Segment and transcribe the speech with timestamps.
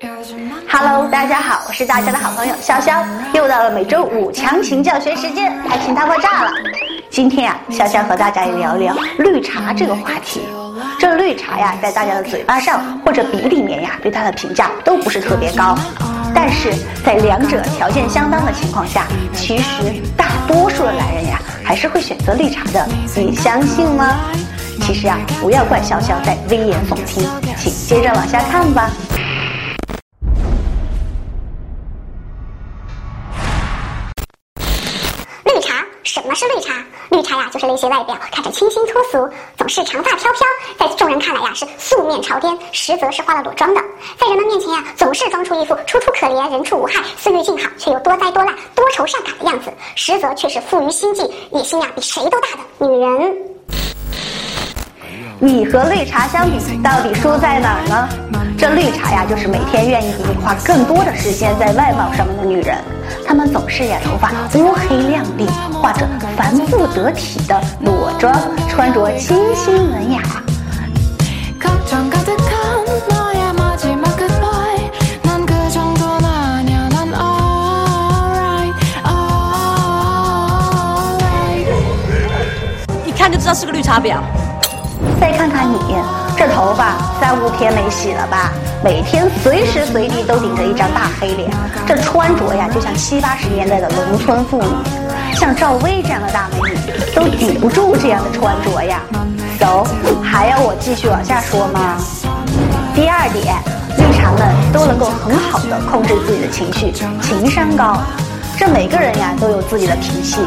[0.00, 3.04] Hello，大家好，我是大家的好朋友潇潇，
[3.34, 6.52] 又到了每周五强行教学时间，爱情大爆炸了。
[7.10, 10.42] 今天呀，潇潇和大家聊聊绿茶这个话题。
[11.00, 15.76] 这绿茶呀，在大家的嘴巴上或者笔里面呀，对它的评价都不是特别高。
[16.32, 16.72] 但是
[17.04, 19.04] 在两者条件相当的情况下，
[19.34, 19.82] 其实
[20.16, 22.86] 大多数的男人呀，还是会选择绿茶的。
[23.16, 24.14] 你相信吗？
[24.82, 28.88] 其实呀，不要怪潇潇在危言耸听，请接着往下看吧。
[36.38, 36.72] 是绿茶？
[37.10, 40.40] 绿茶呀，就是那些外表看着清新脱俗，总是长发飘飘，
[40.78, 43.80] 在众人看来呀是素面朝天，实则是化了裸妆的，
[44.16, 53.36] 在人们面前呀总是装出一副楚楚可怜、人畜无害、岁月静好却又多灾多难、多愁善感的样子，实则却是富于心计、野心呀比谁都大的女人。
[55.40, 58.08] 你和绿茶相比，到底输在哪儿呢？
[58.56, 62.76] 这绿茶呀，就是每天愿意比你花更多的时间在外貌上面的女人。
[63.24, 65.24] 她们总是呀，头发乌黑亮，
[65.98, 68.32] 着繁复得体的裸妆，
[68.68, 70.22] 穿着清新文雅。
[83.04, 84.16] 一看就知道是个绿茶婊。
[85.20, 85.78] 再看看你，
[86.36, 88.52] 这头发三五天没洗了吧？
[88.82, 91.50] 每天随时随地都顶着一张大黑脸，
[91.86, 94.68] 这穿着呀，就像七八十年代的农村妇女。
[95.38, 96.76] 像赵薇这样的大美女
[97.14, 99.00] 都抵不住这样的穿着呀。
[99.56, 99.86] 走，
[100.20, 101.96] 还要我继续往下说吗？
[102.92, 103.54] 第二点，
[103.96, 108.02] 绿茶们都能够很好的控制自己的情绪，情商高。
[108.58, 110.40] 这每个人呀都有自己的脾气，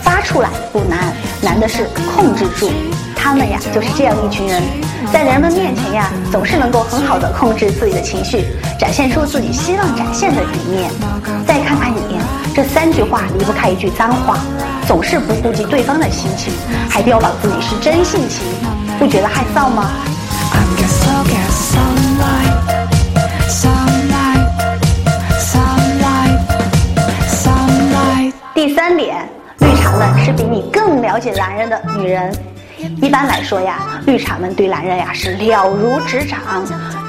[0.00, 2.70] 发出来不难，难的是控制住。
[3.14, 4.62] 他们呀，就是这样一群人，
[5.12, 8.46] 在人们面前呀，总是能够很好的控制自己的情绪，
[8.78, 10.90] 展现出自己希望展现的一面。
[11.46, 11.99] 再看看你，
[12.54, 14.38] 这三句话离不开一句脏话，
[14.86, 16.52] 总是不顾及对方的心情，
[16.88, 18.42] 还标榜自己是真性情，
[18.98, 19.90] 不觉得害臊吗？
[28.52, 29.26] 第三点，
[29.60, 32.30] 绿茶们是比你更了解男人的女人。
[33.00, 36.38] 一般来说呀，绿茶们对男人呀是了如指掌，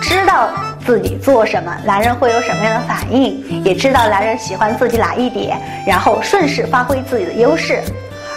[0.01, 0.49] 知道
[0.85, 7.81] 自己做什么，男人会有什么样的反应，也知道男人喜欢自己哪一点，然后顺势发挥自己的优势。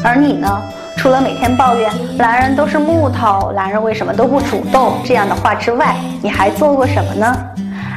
[0.02, 0.62] 而你呢，
[0.96, 7.34] 除了每天抱怨男人都是木头，男人为什么都不主动这样的话之外，你还做过什么呢？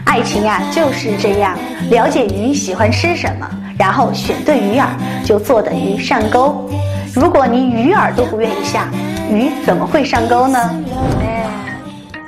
[0.06, 1.58] 爱情呀就是这样，
[1.90, 3.48] 了解鱼喜欢吃什么，
[3.78, 4.86] 然后选对鱼饵，
[5.26, 6.70] 就坐等于上钩。
[7.14, 8.88] 如果你鱼饵都不愿意下。
[9.30, 10.58] 鱼怎么会上钩呢？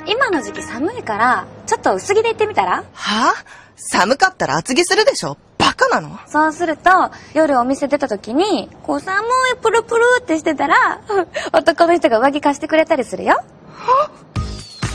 [0.09, 2.83] 今の時期寒いからちょっと薄着で行ってみたら？
[2.93, 3.33] は？
[3.75, 5.37] 寒かったら厚着するでしょ？
[5.57, 6.17] バカなの？
[6.27, 6.89] そうすると
[7.33, 11.01] 夜お店出た時にこう寒いプルプルってしてたら
[11.53, 13.41] 男の人が上着貸してくれたりするよ。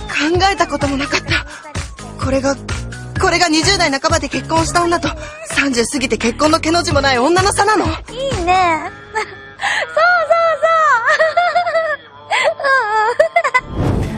[0.09, 2.25] 考えたこともなかった。
[2.25, 2.55] これが
[3.21, 5.09] これが20代半ばで結婚した女と
[5.57, 7.87] 30過ぎて結婚の毛の字もない女の差なの？
[7.87, 8.91] いいね。
[9.15, 10.14] そう。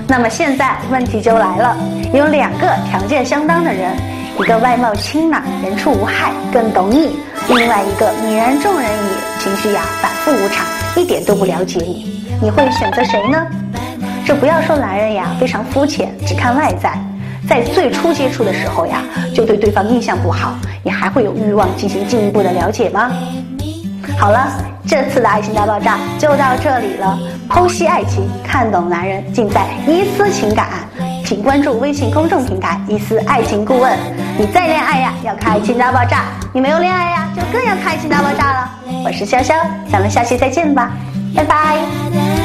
[0.08, 1.76] 那么现在问题就来了，
[2.14, 3.90] 有两个条件相当的人，
[4.38, 7.10] 一个外貌清朗、人畜无害，更懂你；
[7.48, 12.24] 另外一个泯然众人矣，情绪呀反复无常，一点都不了解你。
[12.40, 13.46] 你会选择谁呢？
[14.24, 16.96] 这不要说男人呀非常肤浅，只看外在，
[17.48, 19.02] 在最初接触的时候呀，
[19.34, 23.10] 就对对方印象不好，你还会有欲望进行进一步的了解吗？
[24.18, 24.48] 好了，
[24.86, 27.18] 这次的爱情大爆炸就到这里了。
[27.48, 30.68] 剖析爱情，看懂男人，尽在伊思情感。
[31.24, 33.98] 请关注微信公众平台“伊思爱情顾问”。
[34.38, 36.18] 你再恋爱呀，要看爱情大爆炸；
[36.52, 38.70] 你没有恋爱呀，就更要看爱情大爆炸了。
[39.04, 39.54] 我是潇潇，
[39.90, 40.92] 咱们下期再见吧，
[41.34, 42.35] 拜拜。